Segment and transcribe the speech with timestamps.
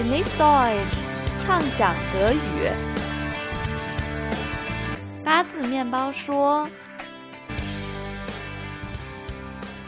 [0.00, 0.96] Genieß Deutsch，
[1.44, 2.38] 畅想德语。
[5.22, 6.66] 八字面包说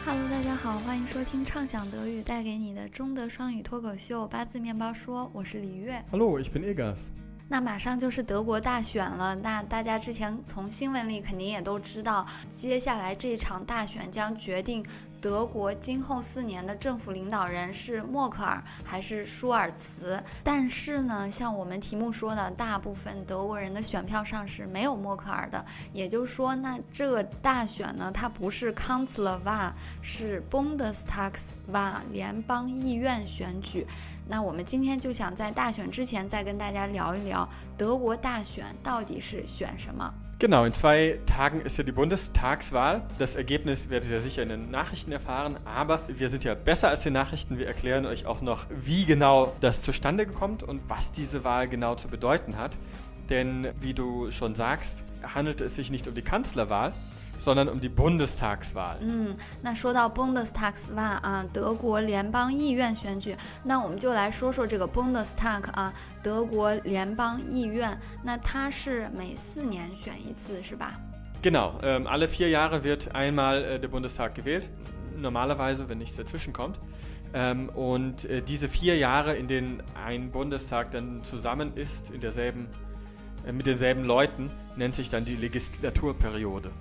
[0.05, 6.05] ：“Hello，大家好，欢迎收听畅想德语带给你的中德双语脱口秀《八字面包说》，我是李月。
[6.11, 7.07] Hello，ich bin Egas。
[7.49, 14.85] 那马上就是德国大选了，那大家之前从新闻里肯定也都知道，接下来这场大选将决定
[15.23, 20.21] 德国今后四年的政府领导人是默克尔还是舒尔茨。
[20.43, 25.63] 但是呢，像我们题目说的，大部分德国人的选票上是没有默克尔的，
[25.93, 33.87] 也就是说，那这个大选呢，它不是 Kanzlerwahl，是 Bundestagswahl 联邦议院选举。
[34.26, 40.12] 那我们今天就想在大选之前再跟大家聊一聊德国大选到底是选什么。
[40.38, 43.02] Genau, in zwei Tagen ist ja die Bundestagswahl.
[43.18, 47.02] Das Ergebnis werdet ihr sicher in den Nachrichten erfahren, aber wir sind ja besser als
[47.02, 47.58] die Nachrichten.
[47.58, 51.96] Wir erklären euch auch noch, wie genau das zustande kommt und was diese Wahl genau
[51.96, 52.76] zu bedeuten hat.
[53.30, 55.02] Denn wie du schon sagst,
[55.34, 56.92] handelt es sich nicht um die Kanzlerwahl,
[57.38, 58.98] sondern um die Bundestagswahl.
[59.00, 67.98] 嗯，那说到 Bundestagswahl 啊，德国联邦议院选举，那我们就来说说这个 Bundestag 啊，德国联邦议院。
[68.24, 71.00] 那它是每四年选一次，是吧？
[71.40, 74.68] Genau, ähm, alle vier Jahre wird einmal äh, der Bundestag gewählt.
[75.16, 76.80] Normalerweise, wenn nichts dazwischen kommt.
[77.32, 82.66] Ähm, und äh, diese vier Jahre, in denen ein Bundestag dann zusammen ist, in derselben,
[83.46, 86.72] äh, mit denselben Leuten, nennt sich dann die Legislaturperiode.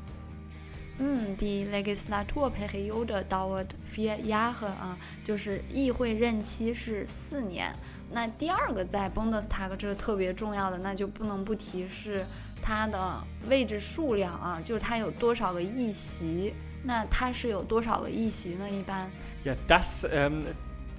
[0.98, 7.74] 嗯，die Legislaturperiode dauert vier Jahre 啊，就是议会任期是四年。
[8.12, 12.24] 那第二个在 Bundestag 这个特别重要的，那就不能不提是
[12.60, 16.52] 它的位置数量啊，就是它有多少个议席。
[16.84, 18.68] 那它是有多少个议席呢？
[18.68, 19.08] 一般
[19.44, 20.42] Ja, das ähm,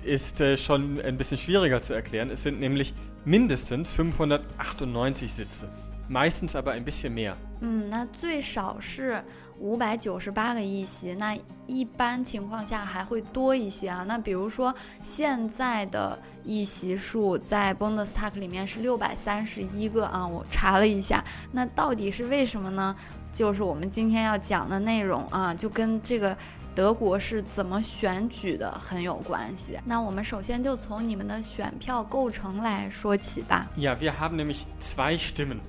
[0.03, 2.29] ist äh, schon ein bisschen schwieriger zu erklären.
[2.29, 2.93] Es sind nämlich
[3.25, 5.67] mindestens 598 Sitze.
[6.09, 7.33] Meistens aber ein bisschen mehr.
[7.61, 9.23] 嗯，那最少是
[9.59, 14.03] 五百九十八个议席，那一般情况下还会多一些啊。
[14.05, 22.95] 那比如说现在的议席数在 Bundestag 里面是六百三十一个啊，我查了一下，那到底是为什么呢？
[23.31, 26.37] 就是我们今天要讲的内容啊，就跟这个
[26.75, 29.79] 德国是怎么选举的很有关系。
[29.85, 33.67] 那我们首先就从你们的选票构成来说起吧。
[33.77, 35.59] Ja, wir haben nämlich zwei Stimmen,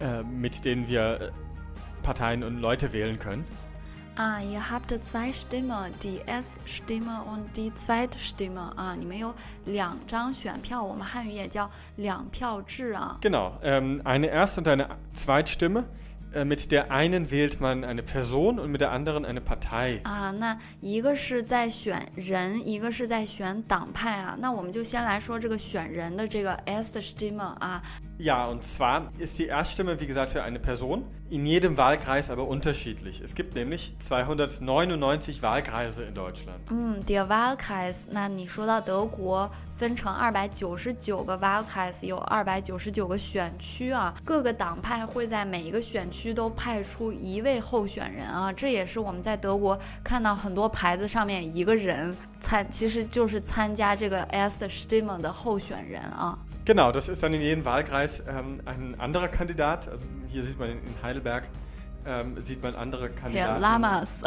[0.00, 1.30] äh, mit denen wir äh,
[2.02, 3.44] Parteien und Leute wählen können.
[4.18, 9.34] Ah, ihr habt zwei Stimmen, die S-Stimme und die zweite Stimme 啊，你们有
[9.66, 13.18] 两张选票，我们汉语也叫两票制啊。
[13.20, 15.84] Genau, ähm, eine Erst- und eine Zweitstimme.
[16.34, 20.02] Äh, mit der einen wählt man eine Person und mit der anderen eine Partei.
[20.02, 24.36] 啊，那一个是在选人，一个是在选党派啊。
[24.38, 27.80] 那我们就先来说这个选人的这个 S-Stimme 啊，
[28.18, 32.45] Ja, und zwar ist die Erststimme, wie gesagt, für eine Person, In jedem Wahlkreis aber
[32.45, 33.21] unterschiedlich.
[33.23, 36.59] Es gibt nämlich 299 Wahlkreise in Deutschland.
[36.69, 37.95] 嗯，der Wahlkreis。
[38.09, 56.37] 那你说到德国分成二百九十九个 Wahlkreis，有二百九十九个选区啊，各个党派会在每一个选区都派出一位候选人啊，这也是我们在德国看到很多牌子上面一个人参，其实就是参加这个 S Stimme 的候选人啊。
[56.63, 59.87] Genau, das ist dann in jedem Wahlkreis ähm, ein anderer Kandidat.
[59.87, 61.43] Also hier sieht man in Heidelberg,
[62.06, 63.60] ähm, sieht man andere Herr Kandidaten.
[63.60, 64.20] Lamas，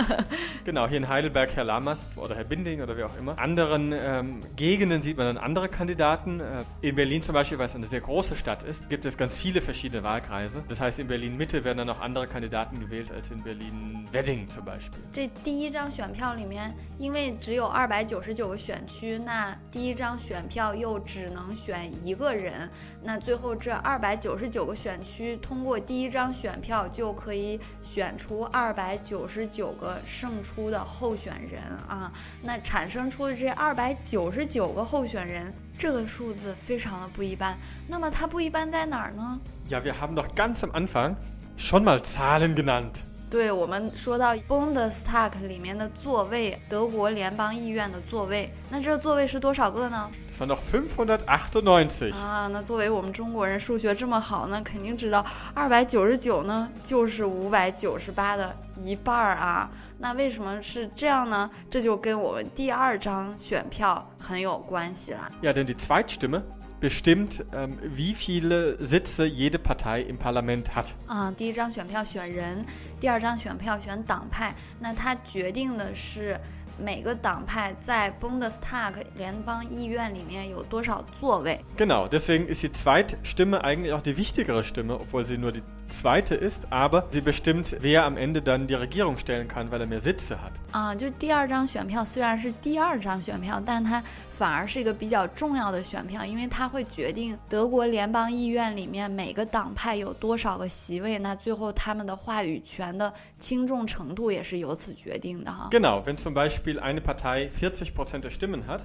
[0.63, 3.37] Genau, hier in Heidelberg Herr Lammers oder Herr Binding oder wie auch immer.
[3.37, 6.39] Anderen ähm, Gegenden sieht man dann andere Kandidaten.
[6.39, 9.37] Äh, in Berlin zum Beispiel, weil es eine sehr große Stadt ist, gibt es ganz
[9.37, 10.63] viele verschiedene Wahlkreise.
[10.69, 14.99] Das heißt, in Berlin-Mitte werden dann auch andere Kandidaten gewählt als in Berlin-Wedding zum Beispiel.
[15.11, 22.69] 这第一张选票里面，因为只有二百九十九个选区，那第一张选票又只能选一个人，
[23.03, 32.12] 那最后这二百九十九个选区通过第一张选票就 可以选出二百九十九个胜出的候选人啊，
[32.42, 37.56] 那产生出的这二百九十九个候选人，这个数字非常的不一般。
[37.86, 39.38] 那么它不一般在哪儿呢
[39.68, 41.14] ？Ja, wir haben doch ganz am Anfang
[41.58, 43.02] schon mal Zahlen genannt.
[43.30, 50.10] 对我们说到 Bundestag 里面的座位，德国联邦议院的座位，那这座位是多少个呢？
[50.41, 52.13] Das waren doch 598.
[52.13, 55.25] 啊，那作为我们中国人数学这么好，那肯定知道
[55.55, 59.69] 二百九十九呢就是五百九十八的一半儿啊。
[59.97, 61.49] 那为什么是这样呢？
[61.71, 65.27] 这就跟我们第二张选票很有关系啦。
[65.41, 66.43] Ja, denn die Zweitstimme
[66.79, 70.85] bestimmt, ähm, wie viele Sitze jede Partei im Parlament hat.
[71.07, 72.63] 啊，第一张选票选人，
[72.99, 76.39] 第二张选票选党派，那它决定的是
[76.81, 81.59] 每个党派在 Bundestag 联邦议院里面有多少座位。
[81.75, 86.35] Genau, deswegen ist die Zweitstimme eigentlich auch die wichtigere Stimme, obwohl sie nur die zweite
[86.35, 90.01] ist, aber sie bestimmt, wer am Ende dann die Regierung stellen kann, weil er mehr
[90.01, 90.51] Sitze hat.
[90.71, 105.69] 啊，就第二张选票虽然是第二张选票，但它反而是一个比较重要的选票，因为它会决定德国联邦议院里面每个党派有多少个席位，那最后他们的话语权的轻重程度也是由此决定的哈。
[105.71, 108.81] Genau, wenn zum Beispiel eine Partei 40% der Stimmen hat,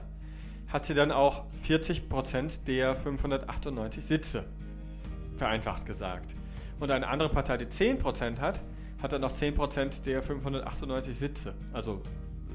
[0.73, 4.44] hat sie dann auch 40% der 598 Sitze.
[5.37, 6.37] Vereinfacht gesagt.
[6.79, 8.62] Und eine andere Partei, die 10% hat,
[9.01, 11.53] hat dann auch 10% der 598 Sitze.
[11.74, 12.01] Also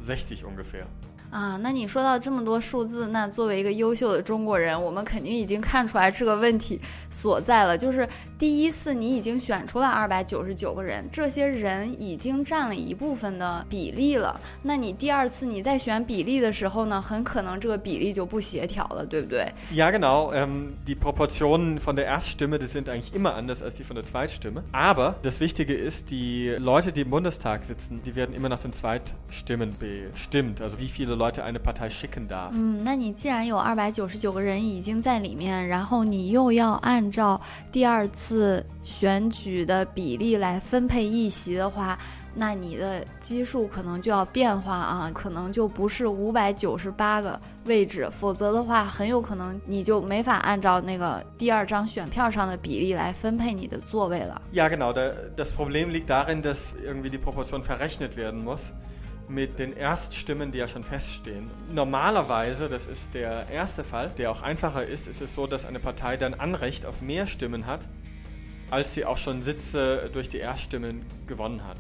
[0.01, 0.87] 60 ungefähr.
[1.33, 7.77] 啊，那你说到这么多数字，那作为一个优秀的中国人，我们肯定已经看出来这个问题所在了。
[7.77, 8.07] 就是
[8.39, 14.39] 第一次你已经选出了二百九十九个人，这些人已经占了一部分的比例了。
[14.63, 20.35] 那你第二次你在选比例的时候呢，很可能这个比例就不协调了，对不对？Ja, genau.
[20.35, 24.05] Ähm, die Proportionen von der Erststimme, die sind eigentlich immer anders als die von der
[24.05, 24.65] Zweitstimme.
[24.73, 28.75] Aber das Wichtige ist, die Leute, die im Bundestag sitzen, die werden immer nach den
[28.75, 30.61] Zweitstimmen bestimmt.
[30.61, 32.50] Also wie viele Leute eine Partei schicken darf.
[32.52, 37.40] 嗯，那你既然有二百九十九个人已经在里面，然后你又要按照
[37.72, 41.98] 第二次选举的比例来分配议席的话，
[42.36, 54.40] 那你的基数可能就要变化啊，可能就不是五百九十八个位置，否则的话，很有可能你就没法按照那个第二张选票上的比例来分配你的座位了。
[54.54, 54.94] Ja, genau.
[54.94, 58.72] Da, das Problem liegt darin, dass irgendwie die Proportion verrechnet werden muss
[59.32, 61.50] mit den Erststimmen, die ja schon feststehen.
[61.74, 65.80] Normalerweise, das ist der erste Fall, der auch einfacher ist, ist es so, dass eine
[65.80, 67.88] Partei dann Anrecht auf mehr Stimmen hat,
[68.72, 71.78] als sie auch schon Sitze durch die Erststimmen gewonnen hat.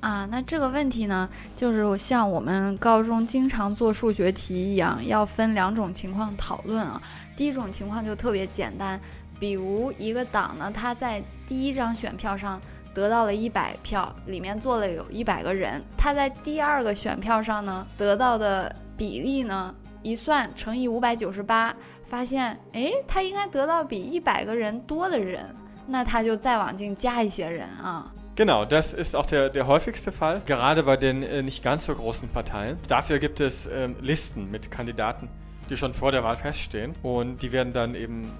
[0.00, 7.02] 啊，那这个问题呢，就是像我们高中经常做数学题一样，要分两种情况讨论啊。
[7.36, 9.00] 第一种情况就特别简单，
[9.40, 12.60] 比如一个党呢，他在第一张选票上
[12.93, 21.75] 得到了一百票，里面坐了有一百个人，他在第二个选票上呢得到的比例呢，一算乘以五百九十八，
[22.05, 25.43] 发现诶，他应该得到比一百个人多的人，
[25.87, 28.11] 那他就再往进加一些人啊。
[28.35, 32.27] Genau, das ist auch der, der häufigste Fall, gerade bei den äh, nicht ganz so großen
[32.29, 32.77] Parteien.
[32.87, 35.29] Dafür gibt es ähm, Listen mit Kandidaten,
[35.69, 38.31] die schon vor der Wahl feststehen und die werden dann eben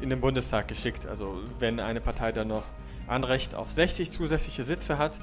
[0.00, 1.06] in den Bundestag geschickt.
[1.06, 2.64] Also wenn eine Partei dann noch
[3.07, 5.19] Anrecht auf 60 zusätzliche Sitze hat,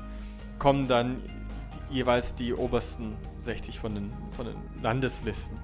[0.58, 1.16] kommen dann
[1.90, 5.56] jeweils die obersten 60 von den, von den Landeslisten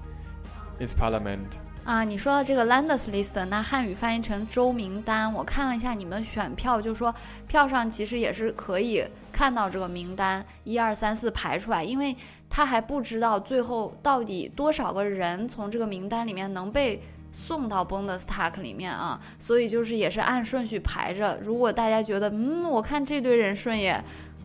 [0.79, 1.59] ins Parlament.
[1.85, 7.13] 啊，你说到这个 Landeslist，那汉语翻译成州名单，我看了一下你们选票，就说
[7.45, 9.03] 票上其实也是可以
[9.33, 12.15] 看到这个名单，一二三四排出来，因为
[12.49, 21.38] 他还不知道最后到底多少个人从这个名单里面能被 送到 Bundestag 里面啊，所以就是也是按顺序排着。
[21.40, 24.04] 如果大家觉得，嗯，我看这堆人顺眼。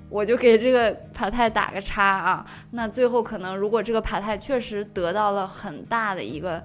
[0.09, 6.62] 我就给这个爬泰打个叉啊，那最后可能如果这个爬泰确实得到了很大的一个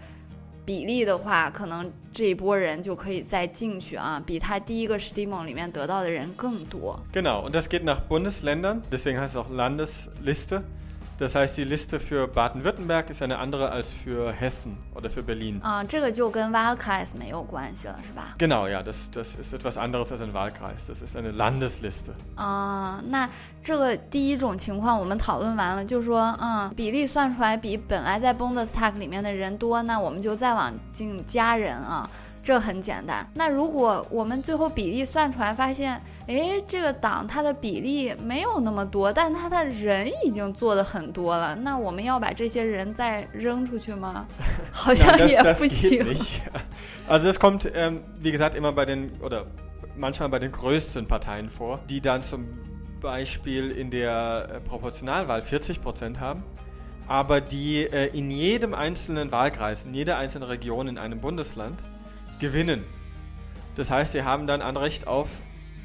[0.67, 7.01] 比例的话，可能这一波人就可以再进去啊，比他第一个 s t e m o n 里面得到的人更多。
[7.11, 10.61] Genau, und das geht nach Bundesländern, deswegen heißt es auch Landesliste.
[11.19, 15.61] Das heißt, die Liste für Baden-Württemberg ist eine andere als für Hessen oder für Berlin.
[15.63, 20.87] 啊，这个就跟 Wahlkreis 没有关系了，是吧？Genau, ja, das, das ist etwas anderes als ein Wahlkreis.
[20.87, 22.13] Das ist eine Landesliste.
[22.37, 23.29] 啊，那
[23.61, 32.09] 这个第一种情况我们讨论完了，就说，嗯，比例算出来比本来在 Bundestag 里面的人多，那我们就再往进加人啊，
[32.45, 33.27] 这很简单。
[33.35, 44.26] 那如果我们最后比例算出来，发现，诶，这个党它的比例没有那么多，但它的人已经做的很多了，那我们要把这些人再扔出去吗？
[44.72, 46.06] 好像 Nein, das, 也 das 不 geht 行。
[46.08, 46.42] nicht.
[47.08, 49.48] Also das kommt, ähm, wie gesagt, immer bei den, oder
[49.98, 52.48] manchmal bei den größten Parteien vor, die dann zum
[53.02, 56.44] Beispiel in der äh, Proportionalwahl 40% haben,
[57.06, 61.78] aber die äh, in jedem einzelnen Wahlkreis, in jeder einzelnen Region in einem Bundesland
[62.40, 62.86] gewinnen.
[63.76, 65.28] Das heißt, sie haben dann Anrecht auf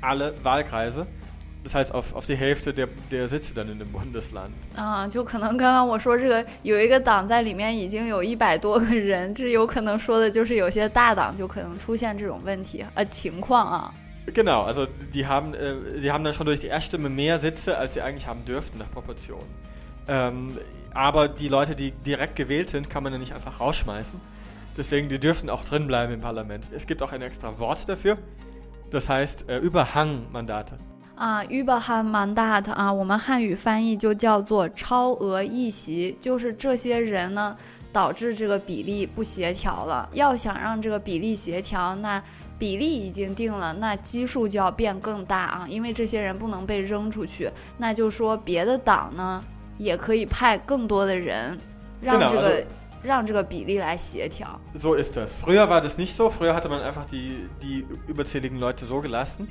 [0.02, 1.06] alle Wahlkreise.
[1.64, 4.52] Das heißt, auf, auf die Hälfte der, der Sitze dann in dem Bundesland.
[4.76, 13.92] 啊，就可能刚刚我说这个有一个党在里面已经有一百多个人，这有可能说的就是有些大党就可能出现这种问题呃情况啊。
[14.32, 17.94] Genau, also die haben, äh, sie haben dann schon durch die Erststimme mehr Sitze, als
[17.94, 19.42] sie eigentlich haben dürften nach Proportion.
[20.06, 20.56] Ähm,
[20.94, 24.20] aber die Leute, die direkt gewählt sind, kann man ja nicht einfach rausschmeißen.
[24.76, 26.66] Deswegen, die dürfen auch drin bleiben im Parlament.
[26.74, 28.16] Es gibt auch ein extra Wort dafür.
[28.93, 30.73] Das heißt äh, Überhangmandate.
[31.15, 37.55] 啊，Überhand Mandat 啊，我们汉语翻译就叫做超额议席，就是这些人呢
[37.91, 40.07] 导致这个比例不协调了。
[40.13, 42.21] 要想让这个比例协调，那
[42.59, 47.49] 比例已经定了，那基数就要变更大啊，因为这些人不能被扔出去。
[47.77, 49.43] 那就说别的党呢
[49.77, 51.57] 也可以派更多的人，
[52.01, 52.63] 让这个
[53.02, 54.60] 让这个比例来协调。
[54.74, 55.32] So ist das.
[55.34, 56.30] Früher war das nicht so.
[56.30, 59.48] Früher hatte man einfach die die überzähligen Leute so gelassen.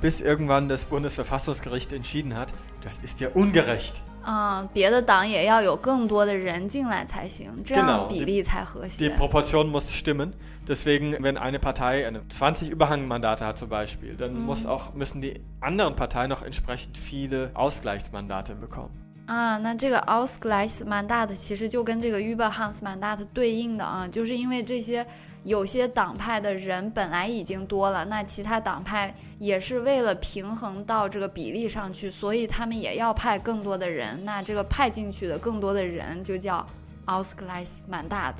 [0.00, 4.00] bis irgendwann das Bundesverfassungsgericht entschieden hat, das ist ja ungerecht.
[4.22, 9.08] 啊，别的党也要有更多的人进来才行，这样比例才和谐。
[9.08, 10.32] Die Proportion muss stimmen.
[10.66, 14.42] Deswegen, wenn eine Partei eine 20 Überhangmandate hat zum Beispiel, dann mhm.
[14.42, 18.90] muss auch, müssen die anderen Parteien noch entsprechend viele Ausgleichsmandate bekommen.
[19.25, 25.05] 啊，那这个 Ausgleichsmandat 其实就跟这个 Überhangmandat 对应的啊，就是因为这些。
[25.45, 34.23] 有些党派的人本来已经多了，那其他党派也是为了平衡到这个比例上去，所以他们也要派更多的人。
[34.23, 36.65] 那这个派进去的更多的人就叫
[37.05, 38.35] Ausgleichsmandat。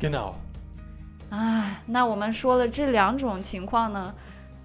[0.00, 0.34] Genau。
[1.30, 4.14] 啊，那我们说了这两种情况呢？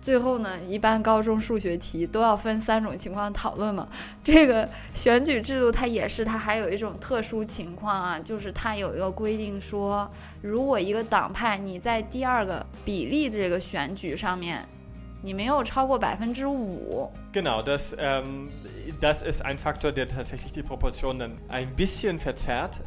[0.02, 3.88] 最后呢，一般高中数学题都要分三种情况讨论嘛。
[4.24, 10.10] 这个选举制度它也是，它还有一种特殊情况啊，就是它有一个规定说，
[10.42, 14.66] 如果一个党派你在第二个比例这个选举上面，
[15.22, 17.12] 你没有超过百分之五。
[17.32, 18.48] Genau, das ähm,
[19.00, 22.82] das ist ein Faktor, der tatsächlich die Proportion dann ein bisschen verzerrt.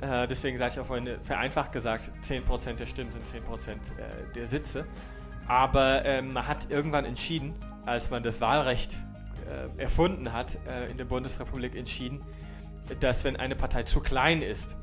[0.00, 3.76] Äh, deswegen sage ich auch vorhin vereinfacht gesagt, 10% der Stimmen sind 10%
[4.36, 4.84] der Sitze.
[5.48, 8.96] Aber ähm, man hat irgendwann entschieden, als man das Wahlrecht
[9.46, 12.20] äh, erfunden hat äh, in der Bundesrepublik, entschieden,
[13.00, 14.76] dass wenn eine Partei zu klein ist,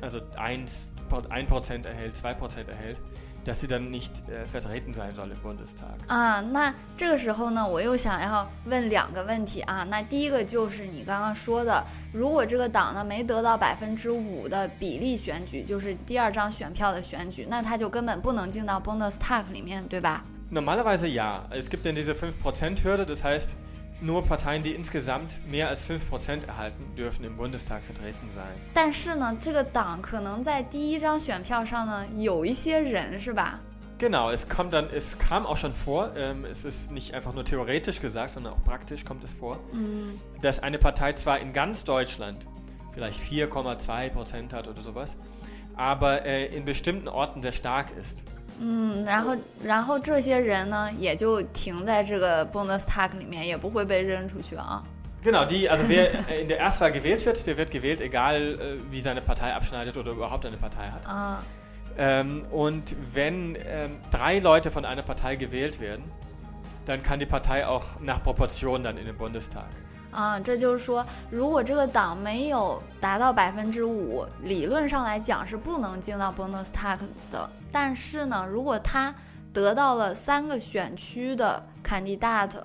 [0.00, 3.00] also 1%, 1 erhält, 2% erhält,
[3.46, 5.94] dass sie dann nicht äh, vertreten sein soll im Bundestag.
[6.08, 9.86] 啊，那这个时候呢，我又想要问两个问题啊。
[9.88, 21.42] 那第一个就是你刚刚说的，如果这个党呢没得到百分之五的比例选举，就是第二张选票的选举，那他就根本不能进到 Bundestag 里面，对吧？Normalerweise ja.
[21.50, 23.54] Es gibt dann diese 5%-Hürde, das heißt,
[24.01, 28.53] nur Parteien, die insgesamt mehr als 5% erhalten, dürfen im Bundestag vertreten sein.
[28.73, 33.59] 但是呢，这个党可能在第一张选票上呢有一些人，是吧？
[33.99, 38.01] Genau, es kommt dann, es kam auch schon vor, ähm, es ist nicht einfach nur theoretisch
[38.01, 40.41] gesagt, sondern auch praktisch kommt es vor, mm.
[40.41, 42.47] dass eine Partei zwar in ganz Deutschland
[42.93, 45.15] vielleicht 4,2 hat oder sowas,
[45.75, 48.23] aber äh, in bestimmten Orten sehr stark ist.
[48.59, 54.83] 嗯，然后，然后这些人呢，也就停在这个 Bundestag 里面，也不会被扔出去啊。
[55.23, 56.09] Genau, die, also wer
[56.41, 58.57] in der Erstwahl gewählt wird, der wird gewählt, egal
[58.89, 61.05] wie seine Partei abschneidet oder überhaupt eine Partei hat.
[61.05, 61.39] Ah.
[61.97, 66.03] Ähm, und wenn ähm, drei Leute von einer Partei gewählt werden,
[66.85, 69.69] dann kann die Partei auch nach Proportion dann in den Bundestag.
[70.16, 76.98] 啊，这就是说，如果这个党没有达到百分之五，理论上来讲是不能进到 Bundestag
[77.30, 77.50] 的。
[77.70, 79.14] 但是呢，如果他
[79.52, 82.62] 得到了三个选区的 candidate，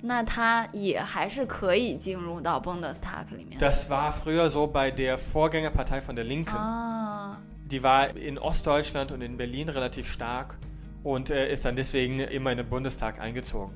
[0.00, 3.60] 那他也还是可以进入到 Bundestag 里面。
[3.60, 6.56] Das war früher so bei der Vorgängerpartei von der Linken.
[6.56, 7.36] Ah.
[7.70, 10.56] Die war in Ostdeutschland und in Berlin relativ stark
[11.04, 13.72] und äh, ist dann deswegen immer in den Bundestag eingezogen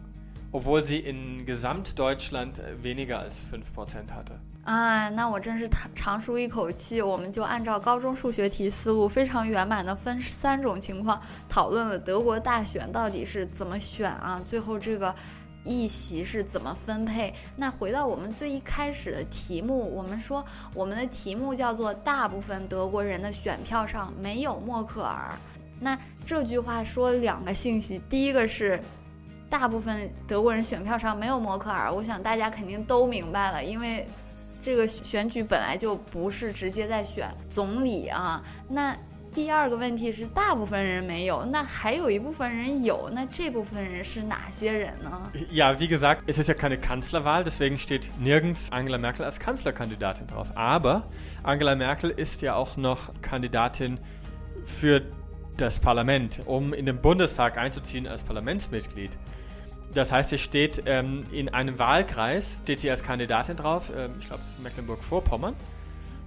[0.53, 4.35] obwohl sie in Gesamtdeutschland weniger als 5% hatte.
[4.65, 7.03] 啊，那我真是长舒一口气。
[7.03, 15.13] 我们就按照高中数学题思路，非常圆满的分三种情况讨论了德国大选到底是怎么选啊，最后这个
[15.65, 17.35] 议席是怎么分配。
[17.57, 20.45] 那回到我们最一开始的题目，我们说
[20.75, 25.33] 我们的题目叫做“大部分德国人的选票上没有默克尔”。
[25.81, 28.81] 那这句话说两个信息，第一个是。
[29.53, 34.07] 大部分德国人选票上没有默克尔，我想大家肯定都明白了，因为
[34.59, 38.43] 这个选举本来就不是直接在选总理啊。
[38.67, 38.97] 那
[39.31, 50.49] 第二个问题是，大部分人没有，那还有一部分人有，那这部分人是哪些人呢？Ja, wie gesagt, es ist ja keine Kanzlerwahl, deswegen steht nirgends Angela Merkel als Kanzlerkandidatin drauf.
[50.55, 51.03] Aber
[51.43, 53.99] Angela Merkel ist ja auch noch Kandidatin
[54.65, 55.03] für
[55.58, 59.12] das Parlament, um in den Bundestag einzuziehen als Parlamentsmitglied.
[59.94, 64.28] Das heißt, sie steht ähm, in einem Wahlkreis, steht sie als Kandidatin drauf, ähm, ich
[64.28, 65.56] glaube, das ist Mecklenburg-Vorpommern.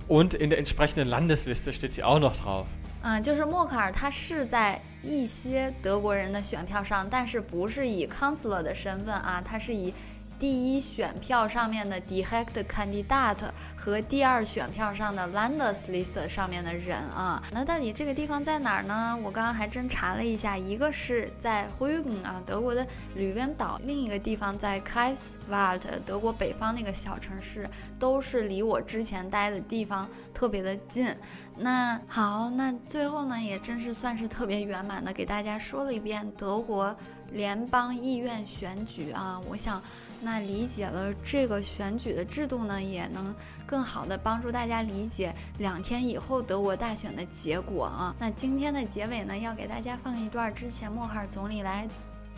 [0.09, 2.67] Und in der entsprechenden Landesliste steht sie auch noch drauf.
[3.03, 9.95] 嗯，就是默克尔，他是在一些德国人的选票上，但是不是以 Kanzler 的身份啊，他是以
[10.38, 17.42] 第一选票上面的 direct candidate 和第二选票上的 Landesliste 上面的人啊。
[17.54, 19.18] 那到底这个地方在哪儿呢？
[19.24, 31.16] 我刚刚还真查了一下，一个是在 Hugen 啊，德国的吕根岛；另一个地方在 Greifswald，德国北方那个小城市，都是离我之前待的地方特别的近。
[31.58, 36.94] 那好，那最后呢，也真是算是特别圆满的给大家说了一遍德国
[37.32, 39.82] 联邦议院选举啊，我想。
[40.22, 43.34] 那理解了这个选举的制度呢，也能
[43.66, 48.16] 更好的帮助大家理解两天以后德国大选的结果啊。
[48.20, 51.88] 那今天的结尾呢，要给大家放一段之前默克尔总理来。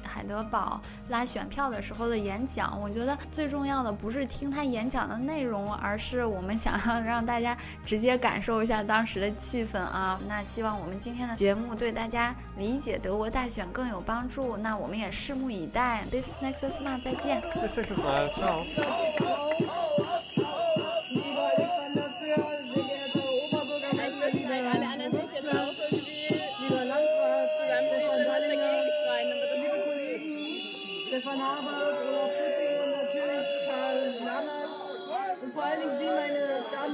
[0.07, 10.19] 海德堡拉选票的时候的演讲，我觉得最重要的不是听他演讲的内容，而是我们想要让大家直接感受一下当时的气氛啊。
[10.27, 14.55] 那希望我们今天的节目对大家理解德国大选更有帮助。
[14.57, 16.05] 那我们也拭目以待。
[16.09, 17.41] This next time，再见。
[17.55, 19.86] This next time，ciao。